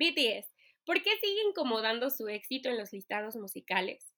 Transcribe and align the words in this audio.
BTS, 0.00 0.50
¿por 0.86 1.02
qué 1.02 1.10
sigue 1.20 1.42
incomodando 1.46 2.08
su 2.08 2.26
éxito 2.28 2.70
en 2.70 2.78
los 2.78 2.90
listados 2.90 3.36
musicales? 3.36 4.14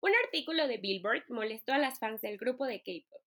Un 0.00 0.12
artículo 0.24 0.66
de 0.66 0.78
Billboard 0.78 1.24
molestó 1.28 1.74
a 1.74 1.78
las 1.78 1.98
fans 1.98 2.22
del 2.22 2.38
grupo 2.38 2.64
de 2.64 2.78
K-pop. 2.78 3.20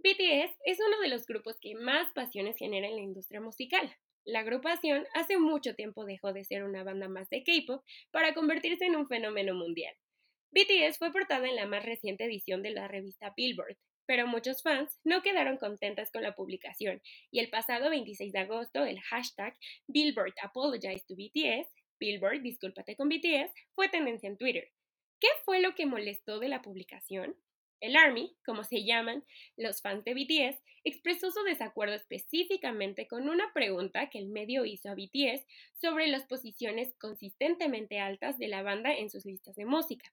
BTS 0.00 0.54
es 0.66 0.78
uno 0.86 1.00
de 1.00 1.08
los 1.08 1.24
grupos 1.24 1.56
que 1.58 1.74
más 1.74 2.12
pasiones 2.12 2.58
genera 2.58 2.88
en 2.88 2.96
la 2.96 3.00
industria 3.00 3.40
musical. 3.40 3.90
La 4.26 4.40
agrupación 4.40 5.06
hace 5.14 5.38
mucho 5.38 5.74
tiempo 5.74 6.04
dejó 6.04 6.34
de 6.34 6.44
ser 6.44 6.62
una 6.62 6.84
banda 6.84 7.08
más 7.08 7.30
de 7.30 7.42
K-pop 7.42 7.82
para 8.10 8.34
convertirse 8.34 8.84
en 8.84 8.96
un 8.96 9.08
fenómeno 9.08 9.54
mundial. 9.54 9.94
BTS 10.50 10.98
fue 10.98 11.10
portada 11.10 11.48
en 11.48 11.56
la 11.56 11.64
más 11.64 11.86
reciente 11.86 12.24
edición 12.24 12.62
de 12.62 12.72
la 12.72 12.86
revista 12.86 13.32
Billboard, 13.34 13.78
pero 14.06 14.26
muchos 14.26 14.62
fans 14.62 14.98
no 15.04 15.22
quedaron 15.22 15.56
contentas 15.56 16.10
con 16.10 16.22
la 16.22 16.34
publicación 16.34 17.02
y 17.30 17.40
el 17.40 17.50
pasado 17.50 17.90
26 17.90 18.32
de 18.32 18.38
agosto 18.38 18.84
el 18.84 19.00
hashtag 19.00 19.56
Billboard 19.86 20.34
Apologize 20.42 21.04
to 21.06 21.14
BTS, 21.14 21.68
Discúlpate 22.42 22.94
con 22.96 23.08
BTS, 23.08 23.52
fue 23.74 23.88
tendencia 23.88 24.28
en 24.28 24.36
Twitter. 24.36 24.70
¿Qué 25.18 25.28
fue 25.44 25.60
lo 25.60 25.74
que 25.74 25.86
molestó 25.86 26.38
de 26.38 26.48
la 26.48 26.60
publicación? 26.60 27.36
El 27.80 27.96
Army, 27.96 28.36
como 28.44 28.64
se 28.64 28.84
llaman 28.84 29.24
los 29.56 29.82
fans 29.82 30.04
de 30.04 30.14
BTS, 30.14 30.62
expresó 30.84 31.30
su 31.30 31.42
desacuerdo 31.42 31.94
específicamente 31.94 33.06
con 33.06 33.28
una 33.28 33.52
pregunta 33.52 34.08
que 34.08 34.18
el 34.18 34.28
medio 34.28 34.64
hizo 34.64 34.88
a 34.88 34.94
BTS 34.94 35.44
sobre 35.74 36.06
las 36.06 36.24
posiciones 36.24 36.94
consistentemente 36.98 37.98
altas 37.98 38.38
de 38.38 38.48
la 38.48 38.62
banda 38.62 38.94
en 38.94 39.10
sus 39.10 39.26
listas 39.26 39.56
de 39.56 39.66
música. 39.66 40.10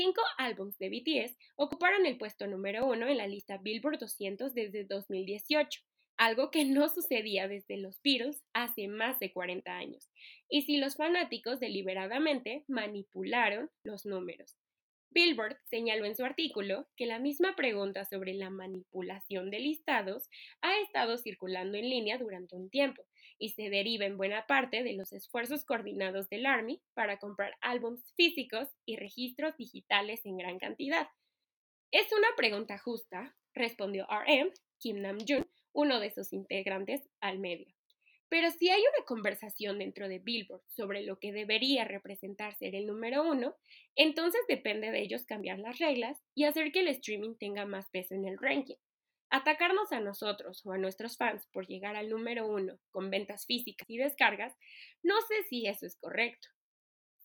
Cinco 0.00 0.22
álbumes 0.36 0.78
de 0.78 0.90
BTS 0.90 1.36
ocuparon 1.56 2.06
el 2.06 2.18
puesto 2.18 2.46
número 2.46 2.86
uno 2.86 3.08
en 3.08 3.16
la 3.16 3.26
lista 3.26 3.58
Billboard 3.58 3.98
200 3.98 4.54
desde 4.54 4.84
2018, 4.84 5.80
algo 6.16 6.52
que 6.52 6.64
no 6.64 6.88
sucedía 6.88 7.48
desde 7.48 7.78
los 7.78 8.00
Beatles 8.00 8.44
hace 8.52 8.86
más 8.86 9.18
de 9.18 9.32
40 9.32 9.76
años, 9.76 10.08
y 10.48 10.62
si 10.62 10.76
los 10.76 10.94
fanáticos 10.94 11.58
deliberadamente 11.58 12.62
manipularon 12.68 13.72
los 13.82 14.06
números. 14.06 14.56
Billboard 15.10 15.56
señaló 15.64 16.04
en 16.04 16.14
su 16.14 16.24
artículo 16.24 16.86
que 16.96 17.06
la 17.06 17.18
misma 17.18 17.56
pregunta 17.56 18.04
sobre 18.04 18.34
la 18.34 18.50
manipulación 18.50 19.50
de 19.50 19.58
listados 19.58 20.28
ha 20.60 20.78
estado 20.78 21.18
circulando 21.18 21.76
en 21.76 21.90
línea 21.90 22.18
durante 22.18 22.54
un 22.54 22.70
tiempo 22.70 23.02
y 23.38 23.50
se 23.50 23.70
deriva 23.70 24.04
en 24.04 24.16
buena 24.16 24.46
parte 24.46 24.82
de 24.82 24.94
los 24.94 25.12
esfuerzos 25.12 25.64
coordinados 25.64 26.28
del 26.28 26.46
Army 26.46 26.82
para 26.94 27.18
comprar 27.18 27.54
álbumes 27.60 28.12
físicos 28.16 28.68
y 28.84 28.96
registros 28.96 29.56
digitales 29.56 30.24
en 30.26 30.36
gran 30.36 30.58
cantidad. 30.58 31.08
Es 31.90 32.12
una 32.12 32.28
pregunta 32.36 32.78
justa, 32.78 33.34
respondió 33.54 34.06
RM, 34.10 34.52
Kim 34.78 35.00
Nam-jun, 35.00 35.48
uno 35.72 36.00
de 36.00 36.10
sus 36.10 36.32
integrantes, 36.32 37.08
al 37.20 37.38
medio. 37.38 37.72
Pero 38.28 38.50
si 38.50 38.68
hay 38.68 38.80
una 38.80 39.06
conversación 39.06 39.78
dentro 39.78 40.08
de 40.08 40.18
Billboard 40.18 40.62
sobre 40.68 41.02
lo 41.02 41.18
que 41.18 41.32
debería 41.32 41.84
representar 41.84 42.54
ser 42.54 42.74
el 42.74 42.86
número 42.86 43.22
uno, 43.22 43.56
entonces 43.96 44.40
depende 44.48 44.90
de 44.90 45.00
ellos 45.00 45.24
cambiar 45.24 45.58
las 45.58 45.78
reglas 45.78 46.20
y 46.34 46.44
hacer 46.44 46.70
que 46.70 46.80
el 46.80 46.88
streaming 46.88 47.36
tenga 47.36 47.64
más 47.64 47.88
peso 47.90 48.14
en 48.14 48.26
el 48.26 48.36
ranking. 48.38 48.76
Atacarnos 49.30 49.92
a 49.92 50.00
nosotros 50.00 50.64
o 50.64 50.72
a 50.72 50.78
nuestros 50.78 51.18
fans 51.18 51.46
por 51.52 51.66
llegar 51.66 51.96
al 51.96 52.08
número 52.08 52.46
uno 52.46 52.78
con 52.90 53.10
ventas 53.10 53.44
físicas 53.44 53.88
y 53.90 53.98
descargas, 53.98 54.56
no 55.02 55.20
sé 55.22 55.42
si 55.50 55.66
eso 55.66 55.84
es 55.84 55.96
correcto. 55.96 56.48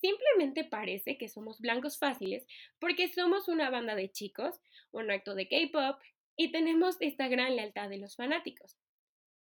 Simplemente 0.01 0.65
parece 0.65 1.17
que 1.17 1.29
somos 1.29 1.61
blancos 1.61 1.97
fáciles 1.97 2.45
porque 2.79 3.07
somos 3.07 3.47
una 3.47 3.69
banda 3.69 3.95
de 3.95 4.11
chicos, 4.11 4.59
un 4.91 5.09
acto 5.11 5.33
de 5.33 5.47
K-pop 5.47 5.97
y 6.35 6.51
tenemos 6.51 6.97
esta 6.99 7.29
gran 7.29 7.55
lealtad 7.55 7.89
de 7.89 7.99
los 7.99 8.17
fanáticos. 8.17 8.77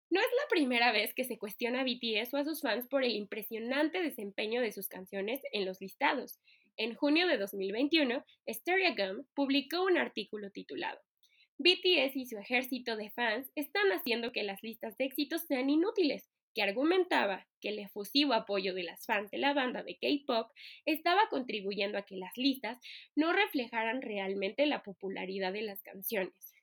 No 0.09 0.19
es 0.19 0.25
la 0.25 0.49
primera 0.49 0.91
vez 0.91 1.13
que 1.13 1.25
se 1.25 1.37
cuestiona 1.37 1.81
a 1.81 1.83
BTS 1.83 2.33
o 2.33 2.37
a 2.37 2.45
sus 2.45 2.61
fans 2.61 2.87
por 2.87 3.03
el 3.03 3.11
impresionante 3.11 4.01
desempeño 4.01 4.61
de 4.61 4.71
sus 4.71 4.87
canciones 4.87 5.41
en 5.51 5.65
los 5.65 5.79
listados. 5.79 6.39
En 6.75 6.95
junio 6.95 7.27
de 7.27 7.37
2021, 7.37 8.25
Gum 8.95 9.25
publicó 9.35 9.83
un 9.83 9.97
artículo 9.97 10.49
titulado 10.49 10.99
BTS 11.59 12.15
y 12.15 12.25
su 12.27 12.37
ejército 12.37 12.95
de 12.95 13.09
fans 13.09 13.51
están 13.55 13.91
haciendo 13.91 14.31
que 14.31 14.43
las 14.43 14.61
listas 14.61 14.95
de 14.97 15.05
éxitos 15.05 15.41
sean 15.41 15.69
inútiles, 15.69 16.29
que 16.53 16.61
argumentaba 16.61 17.47
que 17.61 17.69
el 17.69 17.79
efusivo 17.79 18.33
apoyo 18.33 18.73
de 18.73 18.83
las 18.83 19.05
fans 19.05 19.31
de 19.31 19.39
la 19.39 19.53
banda 19.53 19.83
de 19.83 19.97
K-pop 19.97 20.51
estaba 20.85 21.29
contribuyendo 21.29 21.97
a 21.97 22.03
que 22.03 22.17
las 22.17 22.35
listas 22.37 22.79
no 23.15 23.33
reflejaran 23.33 24.01
realmente 24.01 24.65
la 24.67 24.83
popularidad 24.83 25.51
de 25.51 25.63
las 25.63 25.81
canciones. 25.81 26.53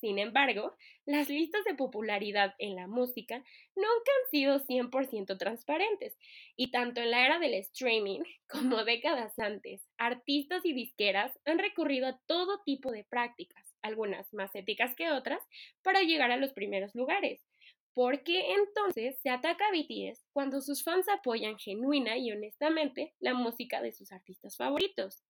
Sin 0.00 0.18
embargo, 0.18 0.76
las 1.06 1.28
listas 1.28 1.64
de 1.64 1.74
popularidad 1.74 2.54
en 2.58 2.76
la 2.76 2.86
música 2.86 3.36
nunca 3.74 4.10
han 4.22 4.30
sido 4.30 4.60
100% 4.60 5.38
transparentes, 5.38 6.18
y 6.56 6.70
tanto 6.70 7.00
en 7.00 7.10
la 7.10 7.24
era 7.24 7.38
del 7.38 7.54
streaming 7.54 8.20
como 8.48 8.84
décadas 8.84 9.38
antes, 9.38 9.88
artistas 9.96 10.64
y 10.64 10.74
disqueras 10.74 11.32
han 11.44 11.58
recurrido 11.58 12.06
a 12.06 12.20
todo 12.26 12.60
tipo 12.64 12.90
de 12.90 13.04
prácticas, 13.04 13.63
algunas 13.84 14.32
más 14.34 14.54
éticas 14.54 14.94
que 14.96 15.10
otras, 15.10 15.40
para 15.82 16.02
llegar 16.02 16.32
a 16.32 16.36
los 16.36 16.52
primeros 16.52 16.94
lugares. 16.94 17.46
¿Por 17.94 18.24
qué 18.24 18.54
entonces 18.54 19.20
se 19.22 19.30
ataca 19.30 19.64
a 19.66 19.70
BTS 19.70 20.26
cuando 20.32 20.60
sus 20.60 20.82
fans 20.82 21.08
apoyan 21.08 21.58
genuina 21.58 22.18
y 22.18 22.32
honestamente 22.32 23.14
la 23.20 23.34
música 23.34 23.80
de 23.80 23.92
sus 23.92 24.10
artistas 24.10 24.56
favoritos? 24.56 25.22